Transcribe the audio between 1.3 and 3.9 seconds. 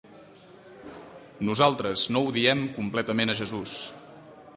Nosaltres no odiem completament a Jesús.